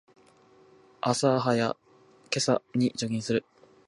[0.99, 1.77] 早朝
[2.73, 3.45] にジョギングする